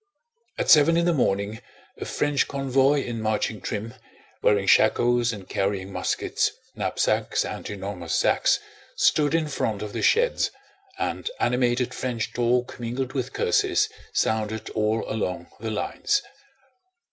[0.57, 1.61] At seven in the morning
[1.97, 3.93] a French convoy in marching trim,
[4.41, 8.59] wearing shakos and carrying muskets, knapsacks, and enormous sacks,
[8.95, 10.49] stood in front of the sheds,
[10.97, 16.23] and animated French talk mingled with curses sounded all along the lines.